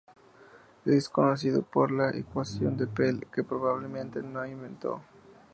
Es 0.83 1.09
conocido 1.09 1.61
por 1.61 1.91
la 1.91 2.09
ecuación 2.09 2.75
de 2.75 2.87
Pell, 2.87 3.27
que 3.31 3.43
probablemente 3.43 4.23
no 4.23 4.43
inventó. 4.47 4.99